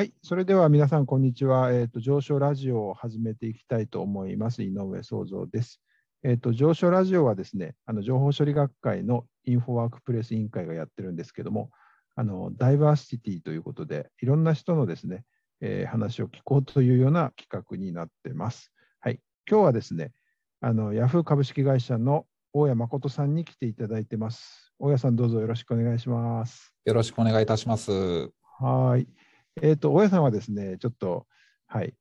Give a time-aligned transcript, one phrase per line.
[0.00, 1.72] はい、それでは皆さん、こんにちは。
[1.72, 4.62] えっ、と、上昇ラジオを始めていきたいと思います。
[4.62, 5.82] 井上創造です。
[6.22, 11.68] えっ、と、上昇ラジオはですね、あの情報処理学会のインフォワークプレス委員会がやってるんですけども、
[12.16, 15.26] あのダイバーシティということで、いろんな人のですね、
[15.60, 18.72] えー話を聞こうというような企画になってます。
[19.00, 20.12] はい、今日はですね、
[20.62, 22.24] あのヤフー株式会社の
[22.54, 24.72] 大谷誠さんに来ていただいてます。
[24.78, 26.74] 大谷さん、どうぞよろしくお願いします。
[26.86, 28.30] よろしくお願いいたします。
[28.62, 29.06] はい。
[29.60, 31.26] えっ、と、大家さんはですね、ちょっと、
[31.66, 31.94] はい、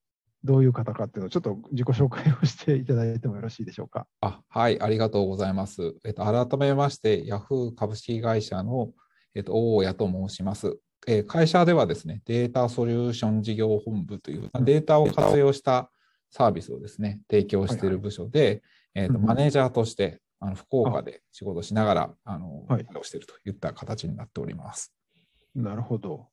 [0.44, 4.08] どういう方かっていうのを、ちょっと自己紹介をしていただいてもよろしいでしょうか？
[4.22, 5.96] あはい、ありがとうございます。
[6.06, 8.92] えっと、改めまして、ヤフー株式会社の、
[9.36, 10.78] えっと、大谷と申します。
[11.08, 15.92] えー会社ではですね、データソリューション事業本部といううんデータを活用した
[16.30, 18.62] サービスをですね、提供している部署で、
[18.94, 24.94] えっと、うんうんマネージャーとして、あの福岡で仕事しながら、あの、はいしているといった形になっております。
[25.56, 26.28] なるほど。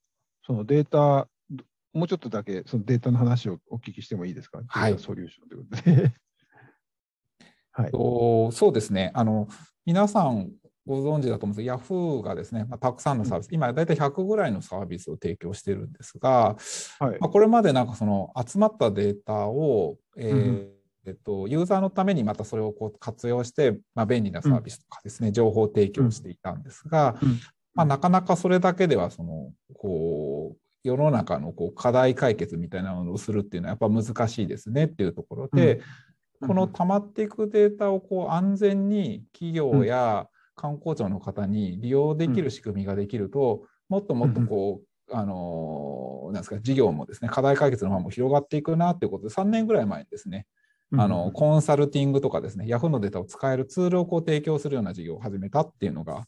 [0.46, 4.60] そのデータ、どもうちょっとだけそのデータの話をお聞きしてもいいですか？
[4.68, 4.98] はい。
[4.98, 6.12] ソリューションということで。
[7.73, 7.90] はい。
[7.90, 9.48] とそうですね、あの
[9.84, 10.52] 皆さん
[10.87, 11.66] ご存知だと思うんです。
[11.66, 16.56] が、ヤフーがですね、まあ、たくさんのサービス、今、大体100ぐらいのサービスを提供しているんですが、
[17.01, 17.18] はい。
[17.18, 20.73] まあ、これまでなんかその集まったデータを、えーうんうん。
[21.09, 27.38] えっと、ユーザーのためにまたそれをこう活用して、まあ、便利なサービスとかですね、情報提供していたんですが、うん
[27.77, 36.49] まあ、なかなかそれだけではそのこう世の中のこう課題解決みたいなのをするっていうのはやっぱ難しいですねっていうところで、うん。
[36.49, 50.46] この溜まっていくデータをこう安全に企業や観光庁の方に利用できる仕組みができると、もっともっとこう、あのなんですか事業もですね課題解決の方も広がっていくなっていうことで3年ぐらい前にですね、
[50.95, 56.27] あのコンサルティングとかですね、ヤフーのデータを使えるツールをこう提供するような事業を始めたっていうのが、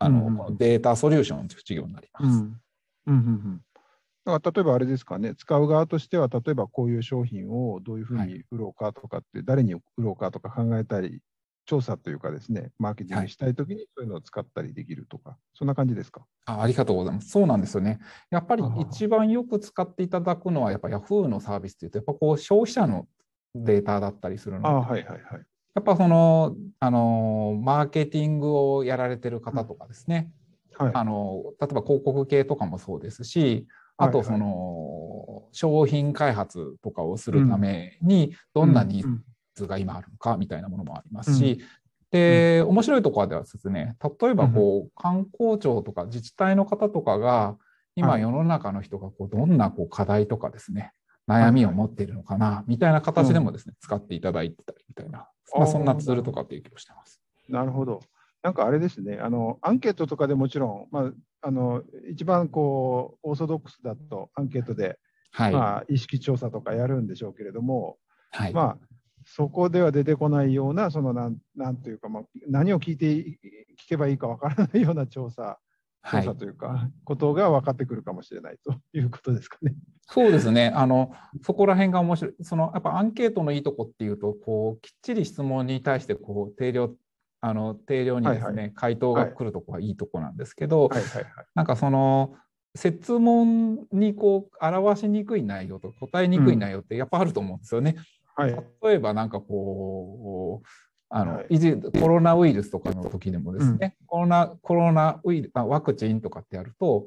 [0.00, 2.24] あのうんこのデータソリューションという事業になります。
[2.24, 2.60] うんうん
[3.06, 3.60] うんうん
[4.24, 11.22] だから例えばあれですかね、使う側としては、例えばこういう商品をどういうふうに売ろうかとかって、誰に売ろうかとか考えたり、
[11.64, 16.26] 調査というかですね、マーケティングしたいときにそういうのを使ったりできるとか、そんな感じですか？
[16.44, 17.30] あありがとうございます。
[17.30, 18.00] そうなんですよね。
[18.30, 23.06] やっぱり一番よく使っていただくのは、やっぱ Yahoo のサービスというと、やっぱこう消費者の
[23.54, 25.46] データだったりするので、はいはいはい。
[25.78, 30.28] やっぱその、あの、マーケティングをやられてる方とかですね、
[30.76, 39.22] はい、あの、例えば広告系とかもそうですし、あとその、商品開発とかをするために、どんなニーうん
[39.54, 41.60] ズが今あるのかみたいなものもありますし、
[42.10, 47.62] で、面白いところではですね、例えばこう、観光庁とか自治体の方とかが、はい。
[48.00, 50.92] 今世の中の人がこうどんなこう課題とかですね、
[51.28, 57.20] 悩みを持っているのかな、みたいな形でもですね、使っていただいてたりみたいな、まあ、そんなツールとか提供してます。
[57.48, 58.00] なるほど。
[58.42, 61.12] なんかあれですね、あのアンケートとかでもちろん、まあ、
[61.42, 64.98] あの一番こうオーソドックスだとアンケートで、
[65.30, 65.52] はい。
[65.52, 67.98] まあ、意識調査とかやるんでしょうけれども、
[68.30, 68.52] はい。
[68.52, 68.78] まあ、
[69.26, 73.38] そこでは出てこないような、そのなんなんというか、まあ、何を聞いてい
[73.78, 75.58] 聞けばいいかわからないような調査、
[76.00, 79.74] はい調査というか、 ことが分かってくるかもしれないということですかね。
[80.02, 80.72] そうですね。
[80.74, 82.34] あの、そこら辺が面白い。
[82.40, 86.94] その、やっぱアンケートのいいとこっていうと、こう、きっちり質問に対して、こう、定量、
[87.40, 91.46] あの、定量にですね、はい回答が来るとこはいいとこなんですけど、はいはいはい。
[91.54, 92.36] なんかその、
[92.74, 97.96] 設問にこう、表しにくい内容と答えにくい内容ってやっぱあると思うんですよね。
[98.34, 100.66] はい例えばなんかこう、
[101.10, 101.46] あの、はい。
[101.50, 107.06] 以前コロナウイルスとかの時でもですね、コロナ、コロナウイルス、あワクチンとかってやると、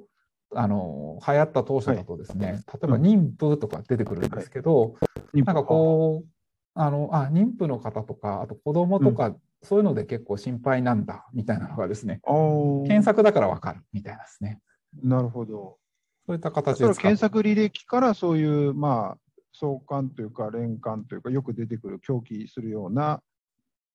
[0.53, 4.95] あの、流行った当初だとですね、例えば妊婦とか出てくるんですけど、
[5.33, 6.27] なんかこう、
[6.73, 14.59] あの、あ、妊婦の方とか、あと子供とか、そういうので結構心配なんだ、みたいなのがですね、検索だからわかる、みたいなですね。
[15.03, 15.77] なるほど。
[16.25, 19.17] そういった形で検索履歴からそういう、まあ、
[19.53, 23.21] 相関というか、連関というか、よく出てくる、狂気するような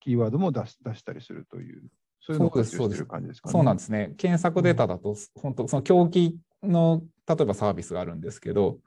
[0.07, 1.83] キーワードも出し出したりするという、
[2.21, 3.53] そういうのを活用してる感じですかね。
[3.53, 4.15] そうなんですね。
[4.17, 8.79] 検索データだと、本当その狂気の、例えばサービスがあるんですけど、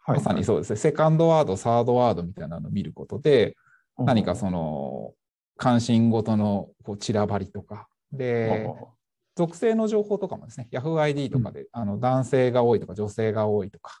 [0.00, 0.70] はいまさにそうです。
[0.70, 3.56] ね、セカンドワード、サードワードみたいなのを見ることで、
[3.98, 5.14] 何かその、
[5.56, 8.70] 関心事のこう散らばりとか、で、
[9.34, 14.00] 属性の情報とかもですね、YahooID とかで、あの男性が多いとか女性が多いとか、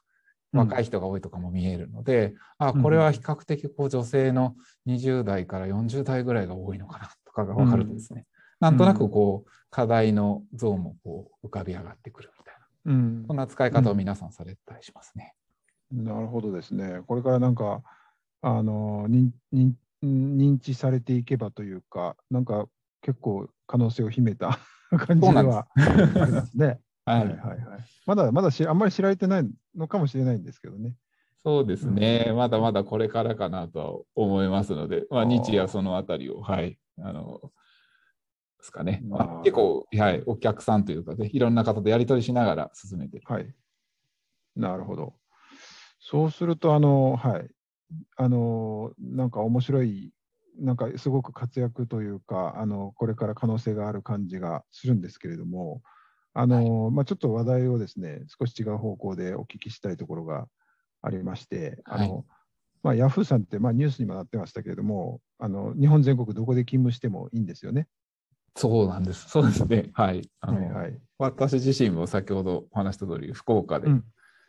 [0.56, 4.54] 若い人が多いとかも見えるので、あ、これは比較的こう女性の
[4.86, 8.26] 20代から40代ぐらいが多いのかなとかが分かるとですね、
[8.60, 12.54] なんとなくこう課題の像もこう浮かび上がってくるみたい
[12.84, 13.24] な、うん。
[13.26, 15.34] そんな使い方を皆さんされたりしますね。
[15.92, 17.00] なるほどですね。
[17.06, 17.82] これからなんか、
[18.42, 19.72] あの認認
[20.04, 22.66] 認知されていけばというか、なんか
[23.02, 24.58] 結構可能性を秘めた
[24.90, 26.80] 感じでそうなんはありますね。
[27.06, 27.60] はいはいはいはい。
[28.04, 30.94] まだまだしあんまり知られてないのかもしれないんですけどね。
[31.44, 37.52] そうですね、まだまだこれからかなとは思いますので、まあ、日夜そのあたりを、はい、あの、
[38.58, 43.22] ですかね、まあ、結構、はい、お客さんというかで、いろんな方とやり取りしながら進めてる。
[43.26, 43.54] はい。
[44.56, 45.14] なるほど。
[46.00, 47.48] そうすると、あの、はい。
[48.16, 50.12] あの、なんか面白い、
[50.58, 55.82] なんかすごく活躍というか、あの、これから可能性がある感じがするんですけれども、
[56.38, 60.46] あの、まあ、ちょっと話題をですね、少し違う方向でお聞きしたいところが
[61.00, 62.24] ありまして、あの、はい
[62.82, 67.88] まあ、ヤフーさんって、まあ、ニュースにもなってましたけれども、あの、日本全国どこで勤務してもいいんですよね。
[68.54, 69.28] そうなんです。
[69.30, 69.90] そうですね。
[69.94, 70.30] はい。
[70.40, 70.98] あのはいはい。
[71.18, 74.04] 私自身も先ほどお話した通り、福岡で、うん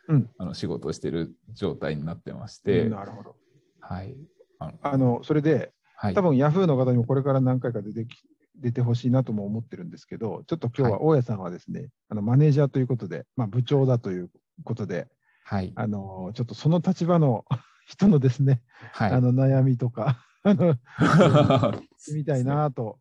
[0.08, 3.36] うんあの仕事をしている状態になってまして、なるほど。
[3.80, 4.14] はい。
[4.58, 8.22] あのあの、それで、はい多分ヤフーの方にもこれから何回か出てき
[8.58, 14.30] 出てほしいなとも思ってるんですけど、ちょっと今日は大家さんはですね、あのマネージャーということで、まあ、部長だという
[14.64, 15.08] ことで、
[15.44, 15.72] はい。
[15.76, 17.44] あのちょっとその立場の
[17.86, 18.62] 人のですね、
[18.92, 19.12] はい。
[19.12, 20.74] あの悩みとか あの
[22.14, 22.98] みたいなと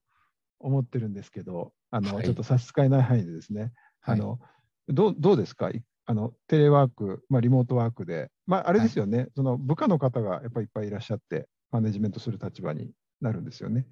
[0.59, 2.25] 思ってるんですけど、あのはい。
[2.25, 4.19] ちょっと差し支えない範囲でですね、はい。
[4.19, 4.39] あの
[4.87, 5.69] どうどうですか？
[5.69, 13.85] いあのテレワーク、まあ、リモートワークで、まあ、あれですよね、その部下の方がやっぱりいっぱいいらっしゃって、マネジメントする立場になるんですよね。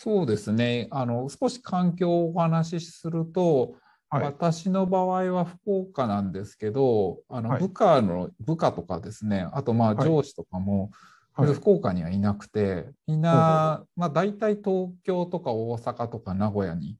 [0.00, 0.86] そうですね。
[0.92, 3.74] あの、少し環境をお話しすると、
[4.08, 4.22] はい。
[4.22, 10.92] 私の場合は福岡なんですけど、あのはい部下の、部下とかですね、あとまあはい上司とかも、
[11.32, 16.96] はい福岡にはいなくて、みんな、まあ大体東京とか大阪とか名古屋に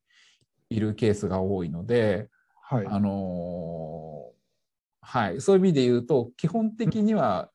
[0.69, 2.29] いるケースが多いので、
[2.63, 2.87] はい。
[2.87, 4.39] あのー
[5.03, 7.49] はい、そういう意味で言うと、基本的には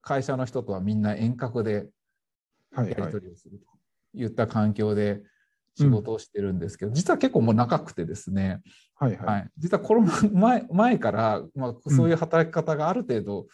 [0.00, 1.86] 会社の人とはみんな遠隔で
[2.72, 2.88] はい。
[2.88, 3.12] やりはい。
[3.12, 3.75] 取りをすると
[4.16, 5.22] いった環境で
[5.76, 8.62] 仕事をしてるんですけど、実は結構もう長くてですね、
[8.94, 9.16] はい。
[9.16, 9.42] ははい。
[9.42, 13.46] い、実はコロナ 前前から、まあ、そういう働き方がある程度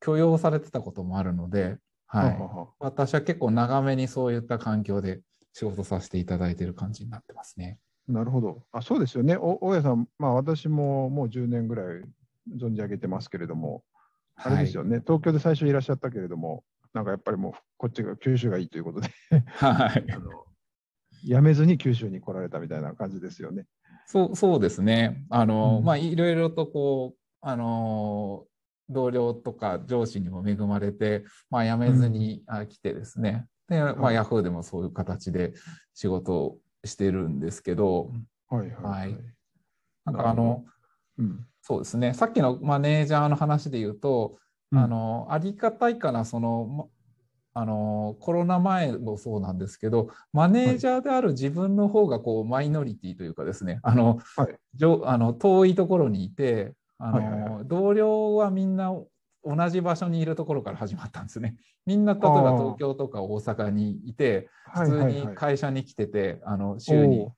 [0.00, 5.20] 許容されてたこともあるので、はい、ははは私は結構長めにそういった環境で
[5.52, 7.78] 仕事させていただいている感じになってますね。
[8.08, 8.62] なるほど。
[8.72, 9.36] あ、そうですよね。
[9.36, 12.02] お大家さん、まあ私ももう10年ぐらい
[12.56, 13.82] 存じ上げてますけれども、
[14.36, 16.62] あれですよね、東京で最初いらっしゃったけれども、
[16.96, 20.46] なんかやっぱりもうこっちが九州がいいということで、はい、は いあの
[21.22, 23.66] 辞めずに九州に来られたみたいな感じですよね。
[24.06, 25.26] そうそうですね。
[25.28, 28.46] あの、うんまあいろいろとこうあの
[28.88, 33.46] 同僚とか上司にも恵まれて、まあ辞めずに、あ来てですね。
[33.68, 35.52] で、まあはいヤフーでもそういう形で
[35.92, 38.10] 仕事をしてるんですけど、
[38.48, 39.16] はいはい、はい
[40.06, 40.64] なんなるほどかあの
[41.18, 41.46] うん。
[41.60, 42.14] そうですね。
[42.14, 44.45] さっきのマネージャーの話で言うと、うん
[44.76, 46.84] あのありがたいかなそのま
[47.58, 54.18] あのコロナ前もそうなんですけどマネージャーである自分の方がこうマイノリティというかですねあの、
[55.04, 58.92] あの遠いところにいてあの、同僚はみんな
[59.42, 61.56] 同じ場所にいるところから始まったんですね。
[61.86, 65.34] みんな例えば東京とか大阪にいてはい普通に。
[65.34, 67.28] 会社に来てて、あの週に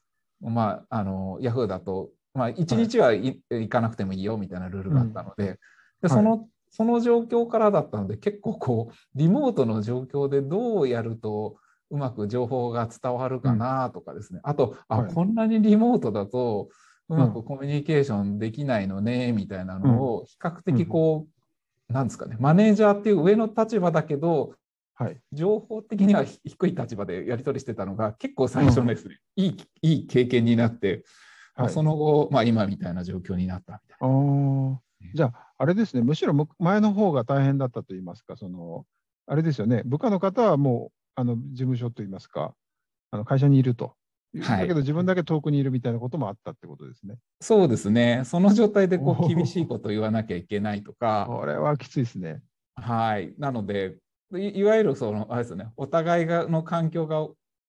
[0.40, 5.58] まあ、あのヤフーだと、まあ、1日はい行かなくてもいいよみたいなルールがあったので,、
[6.00, 11.56] でそのその状況からだったので結構こうリモートの状況でどうやると
[11.90, 15.12] うまく情報が伝わるかなとかですね、あとあ、はい。
[15.12, 16.68] こんなにリモートだと
[17.08, 21.26] うまくうんコミュニケーションできないのねみたいなのを比較的こ
[21.88, 22.36] う、なんですかね。
[22.38, 24.54] マネージャーっていう上の立場だけど
[24.94, 25.20] はい。
[25.32, 31.04] 情報的にはひ低い立場でやり取りしてたのが結構最初ですね、いいいい経験になって、
[31.56, 31.72] まあはい。
[31.72, 34.76] その後、まあ、今みたいな状況になったみたいあー。
[35.14, 38.86] じゃあ、あれですね、むしろむ前の方が大変だったと言いますか、その
[39.26, 42.54] あれですよね、部下の方はもうあの事務所と言いますか、
[43.10, 43.92] あの会社にいると。
[44.40, 44.60] はい。
[44.60, 47.16] だけど自分だけ遠くにいるみたいなこともあったってことですね。
[47.40, 52.40] そうですね、その状態でこう厳しいこと言わなきゃいけないとか、これはきついですね。
[52.76, 53.96] はい、なので
[54.34, 57.26] い、いわゆるそのあれですよね、お互いがの環境が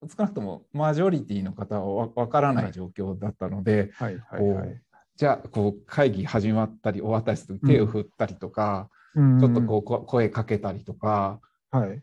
[0.08, 4.82] 少なくともマジョリティの方はわ分からない状況だったので、はいはいこうはい。
[5.20, 11.42] じゃあこう会議始まったり終わったりすると手を振ったりとか、ちちょっとこうこ声かけたりとか、
[11.74, 11.80] うん。
[11.82, 12.02] はい。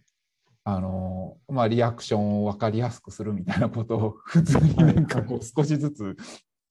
[0.65, 6.15] あのまあ、リアクションを分かりやすくするみたいなことを 普通になんかこう少しずつ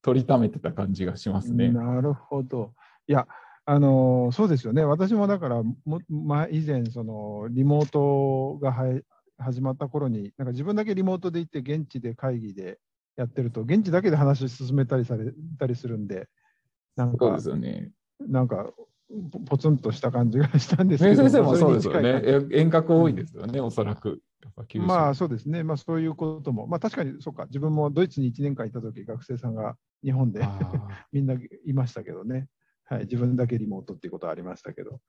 [0.02, 1.72] 取りためてた感じがしますね。
[1.72, 2.74] なるほど。
[3.08, 3.26] いや、
[3.64, 4.84] あのそうですよね。
[4.84, 9.02] 私もだから、もま、以前、そのリモートがはい
[9.38, 12.78] 始まった頃に、なんか自分だけリモートで行って、現地で会議で
[13.16, 16.28] やってると、現地だけで話進めたりされたりするんで、
[16.96, 17.90] なんかで、すよね。
[18.20, 18.72] なんか、
[19.30, 22.22] ポポツンとした感じがしたんですけど、先生もまあそうですよね。
[22.50, 24.20] 遠隔多いですよね、おそらく。
[24.86, 30.40] まあそうですね、まあ、そういうことも、まあ、確かにそうか、自分もドイツに1年間いたとき、学生さんが日本で
[31.12, 32.48] みんないましたけどね、
[32.84, 35.00] はい、自分だけリモートっていうことはありましたけど、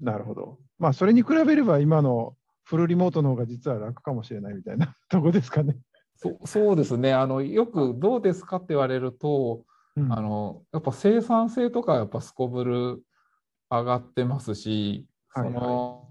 [0.00, 5.78] なるほど、まあ、それに比べれば、今のフルリモートの方が実は楽かもしれないみたいなとこですかね。
[6.18, 7.14] そそうですね。
[7.14, 9.64] あの、よくどうですかって言われると、
[9.96, 13.02] うん、あのやっぱ生産性とかやっぱすこぶる
[13.70, 16.08] 上がってますし、その、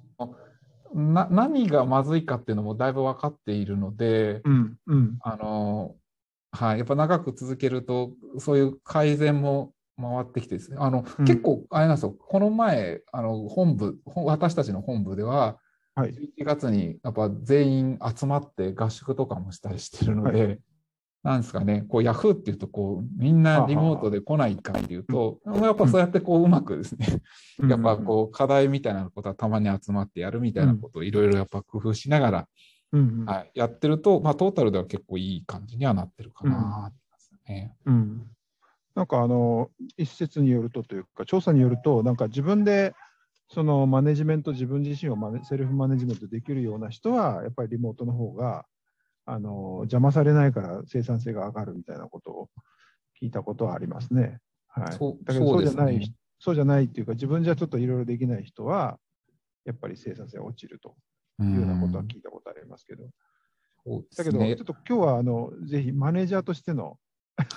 [0.93, 5.95] な何がまずいかっていうのもだいぶ分かっているので、うんうん、あの
[6.51, 10.77] はい、やっぱ長く続けるとそういう改善も回ってきてですね。
[10.79, 12.15] あの、うん、結構あれなんですよ。
[12.17, 15.57] この前あの本部私たちの本部では、
[15.97, 20.59] はい、11月にやっぱ全員集まって合宿とかもしたりしてるので、はい、
[21.23, 27.23] なんですかね、こうヤフーっていうとこうみんなリモートで来ないかっていうと、やっぱそうやってこううまくですね、
[27.67, 32.47] やっぱこう課題みたいなことはたまに集まってやるみたいなことをいろいろやっぱ工夫しながら、
[33.25, 36.93] はい、やってると、まあ、トータルでは結構いい感じにはなってるかな、
[37.49, 37.73] ね。
[37.87, 38.27] うん、
[38.93, 42.93] なんかあの一説によるとというか調査によるとなんか自分で
[43.49, 48.65] そのマネジメント自分自身をマネセルフマネジメントできるような人はやっぱりリモートの方が
[49.25, 52.49] あの邪魔されないから生産性が上がるみたいなことを
[53.21, 54.39] 聞いたことはありますね。
[54.67, 58.99] はい、だけどそうじゃない、ね、そうじゃないっていうか、自分じゃちょっといろいろできない人は、
[59.65, 60.95] やっぱり生産性が落ちると
[61.41, 63.09] いうようなことは聞いたことありますけど。
[64.15, 66.97] だけど、ちょっと今日はあのぜひマネージャーとしての、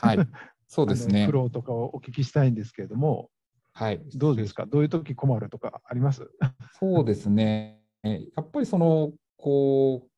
[0.00, 0.18] はい、
[0.66, 1.26] そうですね。
[1.26, 3.30] 苦労とかをお聞きしたいんですけれども、
[3.72, 6.28] はい、どうですか、どういう時困るとかあります？
[6.78, 10.08] そうですね、やっぱりそのこう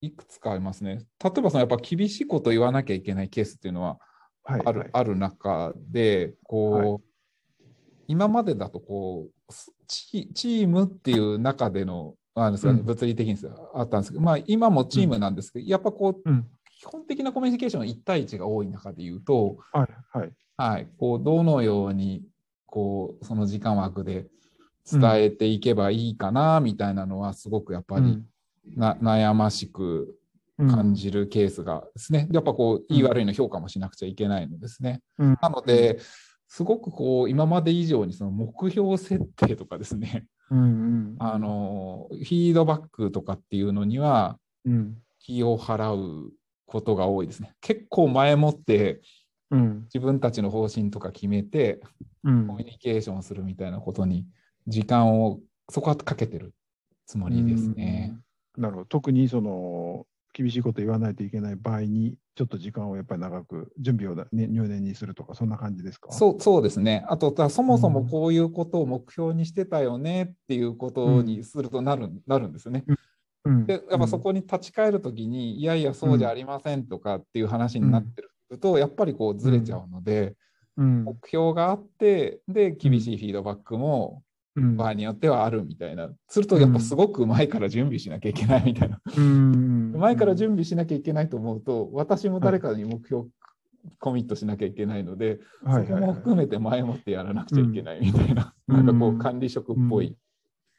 [0.00, 1.04] いくつかありますね。
[1.22, 3.98] 例えばそのやっぱ厳しいこと言わなきゃいけないケースっていうのは
[4.44, 4.76] あるはい。
[4.76, 6.98] はい、ある中でこう、はい、
[8.08, 9.52] 今までだとこう
[9.86, 13.36] チームっていう中でのあですか、ね、物理的に
[13.74, 16.46] あったんですけど、まあ、今もチームなんですけど、うん、やっぱこう、うん、
[16.78, 20.32] 基本的なコミュニケーションは1対1が多い中で言うと、はいはい。
[20.56, 22.22] はい、こうどのように
[22.68, 24.26] こうその時間枠で
[24.90, 28.22] 伝えていけばいいかなみたいなのはすごくやっぱり、
[28.76, 30.18] な悩ましく
[30.56, 35.00] 感じるケースがですね、うん、やっぱこう、いい悪いの評価もしなくちゃいけないのですね。
[35.18, 35.98] うん、なので、
[36.48, 44.38] すごくこう、今まで以上にその目標設定とかですね、うんうん、あの、フィードバックとかっていうのには、
[45.20, 46.32] 気を払う
[46.66, 47.54] ことが多いですね。
[47.60, 49.00] 結構前もって、
[49.50, 51.80] 自分たちの方針とか決めて、
[52.24, 54.26] コミュニケーションするみたいなことに
[54.66, 55.40] 時間を
[55.70, 56.54] そこはかけてる
[57.06, 58.18] つもりですね。
[58.56, 58.86] なるほど。
[58.86, 66.12] 特にその厳しいこと言わないといけない場合に、ちょっと時間をやっぱり長く準備を、ね、入念にするとか、そんな感じですか？
[66.12, 67.04] そうそうですね。
[67.08, 72.84] あと、そもそもこういうことを目標にしてたよねっていうことにするとなるうん、なるんですよね。
[73.44, 80.34] うん、でやっぱそこに立ち返るときに、いやいや、そうじゃありませんとかっていう話になってると、やっぱりこうずれちゃうので、
[80.76, 84.22] 目標があって、で、厳しいフィードバックも
[84.54, 89.00] 場合によってはあるみたいな、するとやっぱすごく前から準備しなきゃいけないみたいな、
[89.98, 93.28] 前から準備しなきゃいけないと思うと私も誰かに目標
[94.00, 100.16] コミットしなきゃいけないので、そこも含めて前もってやらなくちゃいけないみたいな、なんかこう管理職っぽい。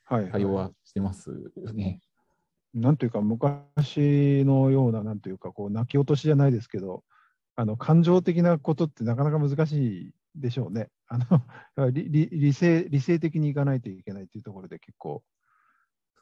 [0.09, 2.01] 対応はしてますよね。
[2.73, 7.03] なんというか昔のようななんというかこう泣き落としじゃないですけど
[7.59, 10.87] あの感情的なことってなかなか難しいでしょうね。
[11.09, 11.17] あ
[11.75, 15.21] の 理理性理性的にいかないといけないというところで結構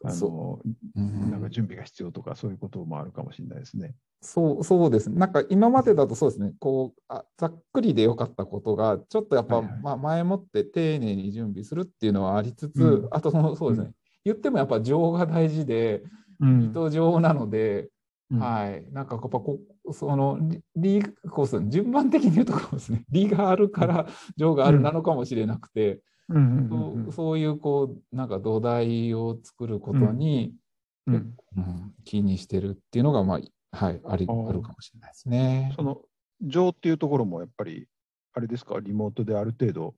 [0.04, 0.60] あの、
[0.96, 1.00] う。
[1.00, 3.94] ん、なんか準備が必要とかそういうこともあるかもしれないですね。
[4.20, 5.20] そうそうですね。
[5.20, 16.02] なんか今までだとそうですね、こうあざっくりでよかったことが、ちょっとやっぱ、はいはい、まあ、前もって丁寧に準備するっていうのはありつつ、うん、あとそのそうですね、うん、言ってもやっぱ情が大事で、
[16.42, 17.90] 糸情なので、
[18.32, 19.60] はい、なんかやっぱこ
[19.94, 20.40] その
[20.76, 23.06] リーコース順番的に言うところですね。
[23.12, 26.02] リがあるから情があるなのかもしれなくて、
[27.12, 30.54] そういうこうなんか土台を作ることに、
[31.06, 31.16] うん、
[31.56, 35.72] うん、気にしてるっていうのが、まあはい、ありあるかもしれないですね。
[35.76, 36.02] その
[36.42, 37.88] 情っていうところもやっぱり
[38.34, 38.80] あれですか？
[38.80, 39.96] リモートである程度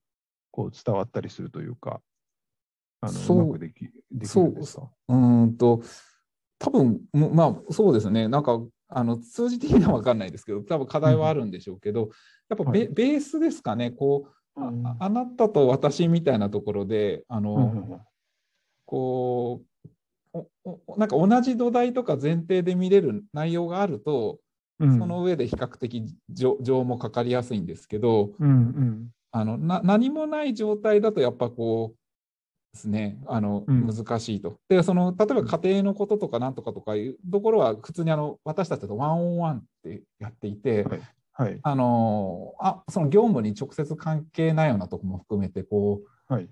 [0.51, 2.01] こう伝わったりするというか
[3.01, 3.46] あのう。
[3.48, 4.89] まくできできるんですか？
[5.08, 5.15] う
[5.46, 5.81] んと
[6.60, 8.27] 多分まあそうですね。
[8.27, 12.10] なんかあの数字的には分かんないですけど多分課題はあるんでしょうけど、
[12.50, 13.91] やっぱベはい、ベースですかね。
[13.91, 18.01] こうああなたと私みたいなところであの、うん、
[18.86, 19.62] こ
[20.34, 24.39] うなんか同じ土台とか前提で見れる内容があると、
[24.79, 31.99] うん、その上で比較的情もかかりやすいんですけど、うんうん、あのな何もない状態だとやっぱこう
[32.73, 34.59] ですね、あの、うん難しいと。
[34.69, 41.01] で、その、例えば家庭のこととかなんとかとかいうところは、普通にあの、私たちとワンオンワンってやっていて、はい
[41.39, 41.59] はい。
[41.63, 46.49] あの、あ、その業務に直接関係ないようなところも含めて、こう、はい。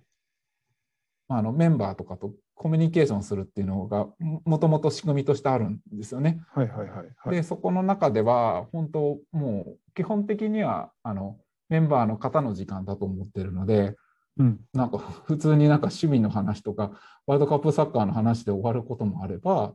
[1.28, 6.40] まああのメンバーとかとコミュニケーションするっていうのがももともと仕組みとしてあるんですよね。
[6.54, 7.36] はいはいはいはい。
[7.36, 11.38] でそこの中では本当もう基本的にはあの
[11.70, 13.96] メンバーの方の時間だと思ってるので
[14.38, 14.60] うん。
[14.74, 16.92] なんか普通になんか趣味の話とか
[17.26, 19.74] ワールドカップサッカーの話で終わることもあれば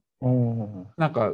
[0.96, 1.32] なんか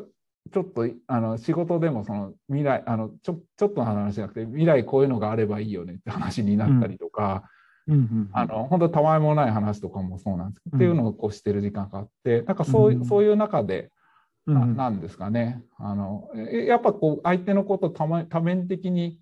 [0.53, 7.45] ちょっとあの仕事でもその未来あのちょちょっとの話じゃなくて未来こういうのがあればいいよねって話になったりとか。
[7.45, 7.93] ー。
[7.93, 8.29] うんうん。
[8.33, 13.91] あの本当たわいもない話とかもそうなんですけど、うんっていうのをこうしてる時間があってなんかそう,、うんそういう中で、
[14.47, 19.21] ななんですかねあのえやっぱこう相手のこと多面多面的に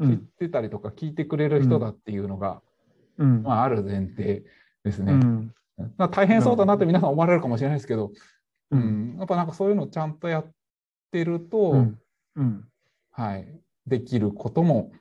[0.00, 0.28] 知っうん。
[0.38, 2.62] てたりとか聞いてくれる人だっていうのが、
[3.20, 3.42] うん。
[3.42, 4.42] まあ、ある前提
[4.84, 5.12] ですね。
[5.12, 5.54] うん。
[5.96, 8.06] まあ大変そうだなって皆さん思われるかもしれないですけど、
[8.70, 10.50] ううんんやっぱなんかそういうのをちゃんとやっ
[11.12, 11.98] てると、うん。
[12.36, 12.64] うん。
[13.12, 13.46] はい、
[13.86, 14.92] できることも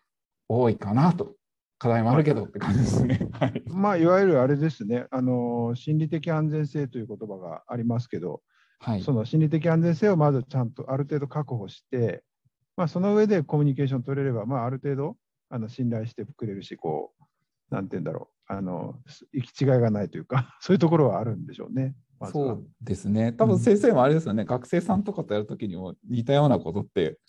[0.48, 1.36] 多いかなと
[1.78, 3.30] 課題もあるけどって感じですね。
[3.32, 8.42] はいまあ、いわゆるあれですね、あの心理的安全性という言葉がありますけど、
[8.82, 12.24] はいその心理的安全性をまずちゃんとある程度確保して、
[12.78, 15.18] まあ、その上でコミュニケーション取れれば、まあ、ある程度
[15.50, 17.19] あの信頼してくれるし、こう、
[17.70, 18.96] なんて言うんだろう、あの
[19.34, 21.96] 行き違いがないというか、 そういうところはあるんでしょうね。
[22.20, 23.32] まそうですね。
[23.34, 27.20] 多分先生もあれですよね、学生さんとかとやるときにも似たようなことって、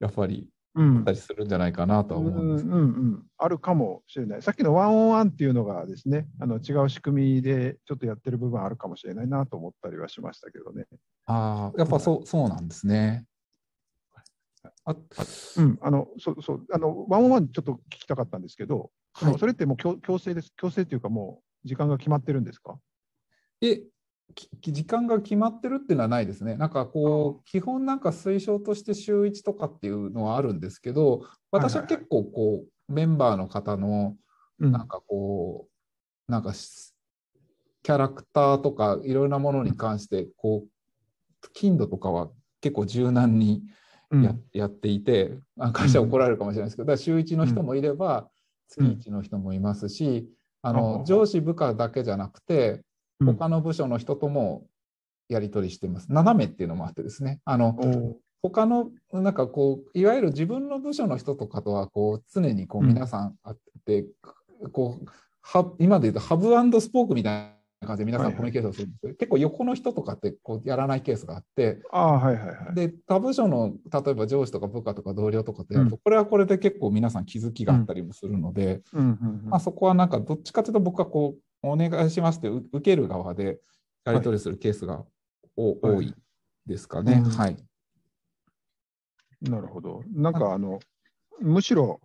[0.00, 4.42] やっぱりうんあったりするんじゃないかなとは思うんですうんうんうん、あるかもしれない。
[4.42, 10.86] さっきのワンオンワンっていうのがですね、あの違う仕組みでちょっとやってる部分あるかもしれないなと思ったりはしましたけどね。
[11.26, 13.24] ああ、やっぱそうそうなんですね。
[14.84, 14.96] あ
[15.56, 18.90] うん、あのそうそうあのワンオンワンちょっと聞きたかったんですけど、
[19.24, 19.38] はい。
[19.38, 20.52] それってもう強強制です。
[20.56, 22.78] 強制っていうかもう時間が決まってるんですか？
[23.60, 23.82] え
[24.34, 26.56] き時間が決まってるっていうのはないですね。
[26.56, 34.16] なんかこう、基本なんか推奨として週1とかっていうのはあるんですけど、私は結構こう、メンバーの方の
[34.60, 34.72] うん。
[34.72, 35.68] なんかこ
[36.28, 36.94] う、なんかし
[37.82, 43.62] キャラクターとかいろんなものに関して、こう、頻度とかは結構柔軟に
[44.10, 44.22] うん。
[44.24, 48.28] や,、やっていて、あ会社は怒られるかもしれないですけど、だから週1の人もいれば、
[48.68, 50.28] 月1の人もいますし、
[50.62, 52.82] ああのあ上司部下だけじゃなくて、
[53.20, 53.26] うん。
[53.34, 54.66] 他の部署の人とも
[55.28, 56.12] やり取りしています。
[56.12, 57.76] 斜めっていうのもあってですね、あの
[58.42, 62.88] 他のなんかこういわゆる自分の部署の人とかとはこう常にこううん。
[62.88, 64.06] 皆さんあって、
[64.72, 65.06] こう
[65.40, 72.74] は今で言うとハブスポークみたいな感じで皆さんはいはいコミュニケーションするんですけど、結構横の人とかってこうやらないケースがあってああ、はいはいはい。
[72.74, 83.58] で他部署の例えば上司とか部下とか同僚とかとやると、うこれはこれで結構皆さん気づきがあったりもするので、うんうんうんまあ、そこはなんかどっちかというと僕はこうお願いしますってう受ける側で
[84.04, 85.04] やり取りするケースが
[85.56, 86.14] お、はい多い
[86.66, 87.22] ですかね。
[87.24, 87.56] うんはい。
[89.40, 90.02] なるほど。
[90.12, 90.80] なんかあの、
[91.40, 92.00] むしろ、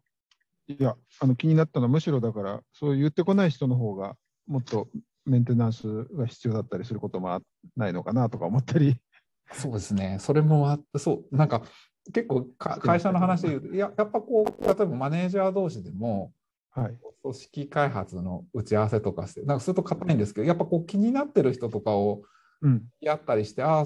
[0.68, 4.16] いや、あの気になったのは、むしろだから、そう言ってこない人の方が、
[4.48, 4.88] もっと
[5.26, 7.42] メンテナンスが必要だったりすることもあ
[7.76, 8.96] ないのかなとか思ったり。
[9.52, 10.18] そうですね。
[10.20, 11.64] それもあって、そう、なんか
[12.12, 16.34] 結構か会社の話で言うと、いややっぱこう、例えばマネージャー同士でも、
[16.72, 16.98] はい。
[17.22, 22.24] 組織開発の打ち合わせとかして、なんかすると硬いんですけど、やっぱこう気になってる人とかを
[22.62, 22.84] うん。
[23.00, 23.86] やったりして、ああ、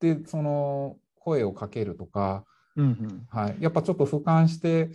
[0.00, 2.44] で、その声をかけるとか、
[2.76, 3.26] うんうん。
[3.28, 4.90] はい、やっぱちょっと俯瞰して、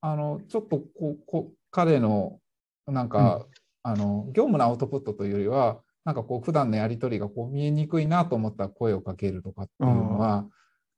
[0.00, 2.38] あのちょっとこうこう彼の
[2.86, 3.46] なんか、
[3.86, 10.44] あの業務のアウトプットというよりは、なんかこう普段のやり取りがこう見えにくいなと思ったら声をかけるとかっていうのは、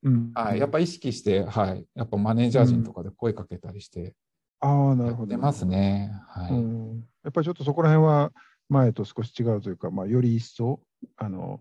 [0.03, 4.15] うん、はい、やっぱ意識して、はい、やっぱマネージャー陣とかで声かけたりして
[4.61, 5.33] ああ、なるほど。
[5.33, 6.13] やってますね。
[6.29, 7.05] はいうん。
[7.25, 8.33] やっぱりちょっとそこら辺は
[8.69, 10.81] 前と少し違うというか、まあ、より一層、
[11.17, 11.61] あの、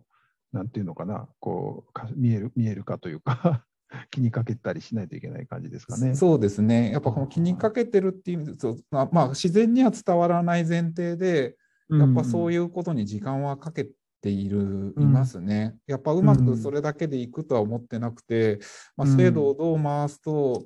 [0.52, 3.66] なんていうのかな、こう、か見える、見えるかというか、
[4.12, 6.16] 気にかけたりしないといけない感じですかね。
[6.16, 6.92] そうですね。
[6.92, 11.58] やっぱこの気にかけてるっていう意味でそうまあ、まあ、自然には伝わらない前提で、
[11.90, 13.90] やっぱそういいうことに時間はかけ
[14.22, 15.76] ている、うんいますね。
[15.88, 18.60] やっぱうまくそれだけでいくとは思ってなくて、
[18.98, 20.66] まあ、うん制度をどう回すと、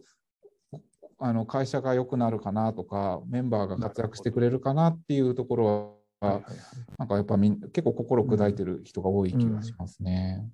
[1.20, 6.56] あの会社が良くなるかなとか、メンバーが活躍してくれるかなっていうところは、はいはいはい
[7.00, 10.48] なんかやっぱみん結構心砕いてる人が多い気がしますね。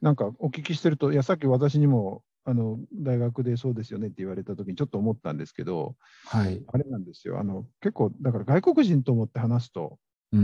[0.00, 6.62] なんかお聞きしてると、いや、さっき私にもあの大学でそうですよねって言われたときにちょっと思ったんですけど、はい。
[6.66, 9.98] あれなんですよ、あの結構、だから外国人と思って話すと、
[10.32, 10.40] うん。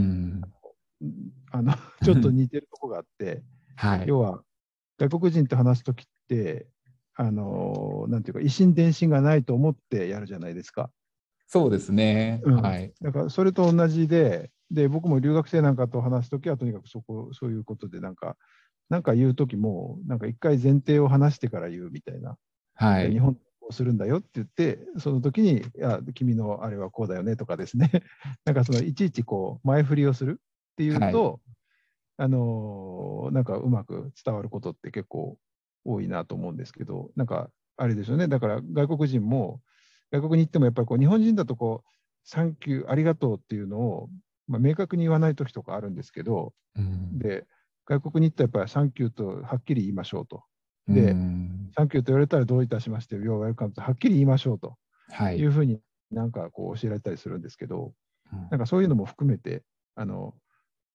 [1.01, 1.11] うん
[1.51, 3.43] あのちょっと似てるとこがあって、
[3.75, 4.03] はい。
[4.07, 4.41] 要は
[4.97, 6.67] 外国人と話すときって、
[7.15, 10.89] あのなんていうか、維心伝心がないと思ってやるじゃないですか。
[11.47, 12.41] そうですね。
[12.43, 12.93] うんはい。
[13.01, 18.35] だからそれと同じで、で、僕も留学生なんかと話すときは、とにかくそこ、そういうことで、なんか、
[18.89, 22.37] なんか言うときも、なんか一回前提を話してから言うみたいな。
[22.75, 23.11] はい。
[23.11, 27.89] 日本をするんだよって言って、その時に、いや、君のあれはこうだよねとかですね、
[28.45, 31.41] なんかそのいちいちこう前振りをするっていうと、
[32.17, 35.37] あのーなんかうまく伝わることって結構
[35.83, 39.61] 多いなと思うんですけど、なんかあれですよね、だから外国人も、
[40.11, 41.89] 外国に行ってもやっぱりこう日本人だとこう、
[42.23, 44.09] サンキュー、ありがとうっていうのを、
[44.47, 47.45] まあ、明確に言わない時とかあるんですけど、うんで、
[47.85, 50.43] 外国に行ったらやっぱりサンキューとはっきり言いましょうと。
[50.87, 54.77] でうんサンキューと言われたらどういたしまして、ようウェルカムとはっきり言いましょうと
[55.09, 55.45] はいい。
[55.45, 57.93] うふうになんかこう教えられたりするんですけど、
[58.33, 59.63] うんなんかそういうのも含めて、
[59.95, 60.35] あの、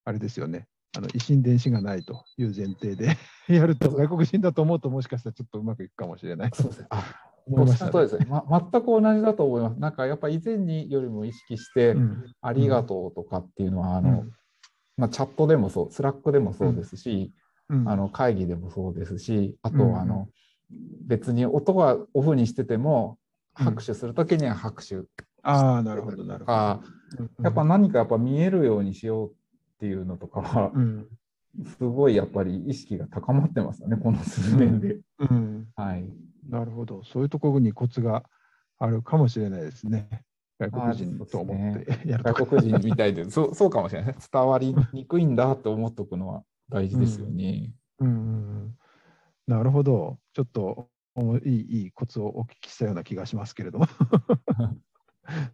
[0.04, 3.16] あれですよね、あの、維新伝心がないという前提で
[3.48, 6.86] やると、外国人だと思うともしかしたらちょっとうまくいくかもしれないとそうですね。
[6.90, 7.04] あ、
[7.46, 8.26] 思いました、そうですね。
[8.28, 9.80] ま、全く同じだと思います。
[9.80, 14.24] なんかやっぱ以前によりも意識して、うんありがとうとかっていうのは、ああの、
[15.00, 17.32] まあ、チャットでもそう、 Slack でもそうですし、
[17.68, 20.28] うんあの会議でもそうですし、あうんとあの、
[21.06, 23.16] 別に音がオフにしてても、
[23.58, 24.96] うん拍手するときには拍手
[25.42, 26.54] ああ、なるほど、なるほど。
[27.42, 29.32] やっぱ何かやっぱ見えるようにしようっ
[29.80, 31.06] ていうのとかはう、ん、
[31.78, 34.98] すごいやっぱり意識が高まってますよね、この数年で。
[35.18, 36.08] うん、はい。
[36.48, 38.24] なるほど、そういうところにコツが
[38.78, 40.08] あるかもしれないですね。
[40.60, 42.44] 外国人と思ってやるとか。
[42.44, 44.14] 外国人みたいで、そうそうかもしれない。
[44.32, 47.72] 伝わりにくいんだと思っとくのは大事ですよね。
[47.98, 48.16] うんうんう
[48.66, 48.76] ん
[49.46, 50.20] なるほど。
[50.32, 50.88] ちょっと
[51.44, 53.86] いいいいコツをお聞きしたような気がしますけれども。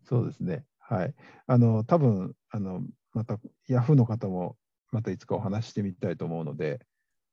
[0.04, 0.64] そうですね。
[0.78, 1.14] はい。
[1.46, 2.82] あの、多分あの、
[3.14, 3.38] また、
[3.68, 4.56] ヤフーの方も、
[4.92, 6.80] またいつかお話ししてみたいと思うので、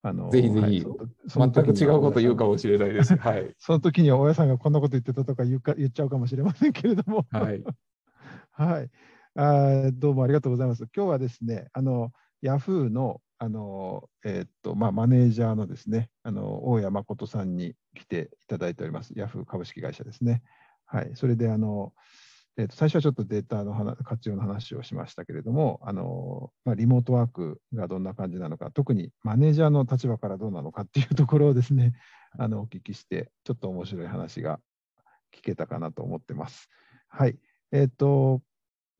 [0.05, 0.97] あのぜひぜひはいそ
[1.29, 3.15] その全く違うこと言うかもしれないです。
[3.17, 3.55] はい。
[3.57, 7.25] その時には大家さんがこんなこと言ってたとか言うか言っちゃうかもしれませんけれども。
[7.31, 7.63] はい。
[8.51, 8.89] はい。
[9.35, 10.87] あーどうもありがとうございます。
[10.95, 12.11] 今日はですね、あの、
[12.41, 19.13] ヤフーの、あの、えーっと、まあ、マネージャーのですね、あの、大谷誠さんに来ていただいております。
[19.15, 20.43] ヤフー株式会社ですね。
[20.85, 21.11] はい。
[21.15, 21.93] それで、あの、
[22.55, 31.93] えーと、最初はちょっとデータの活用の話をしましたけれども、あの、まあ、リモートワークがどんな感じなのか、特にマネージャーの立場からどうなのかっていうところをですね、
[32.37, 34.59] あの、お聞きして、ちょっと面白い話が
[35.31, 36.69] 聞けたかなと思ってます。
[37.07, 37.39] はい。
[37.71, 38.43] えっ、と、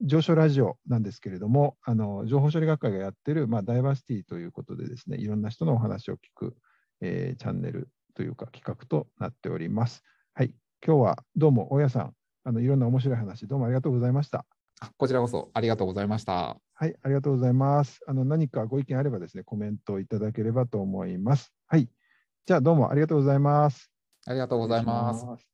[0.01, 6.57] 上昇ラジオなんですけれども、あの情報処理学会がやっている、まあ、ダイバーシティということでですね、いろんな人のお話を聞く、
[7.01, 10.03] えーチャンネルというか企画となっております。
[10.33, 10.53] はい。
[10.85, 12.13] 今日はどうも大家さん、
[12.43, 14.45] あのいろんな面白い話、どうもありがとうございました。
[14.81, 16.57] あこちらこそありがとうございました。
[16.73, 18.01] はい、ありがとうございます。
[18.07, 21.53] あの何かご意見あればですね、コメントをいただければと思います。
[21.67, 21.89] はい。
[22.45, 23.89] じゃあどうもありがとうございます。
[24.25, 25.52] ありがとうございます。